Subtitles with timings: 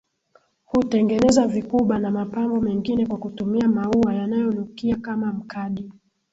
[0.65, 5.91] Hutengeneza vikuba na mapambo mengine kwa kutumia maua yanayonukia kama mkadi